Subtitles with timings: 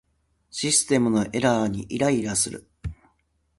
[0.49, 2.67] システムのエラーにイライラする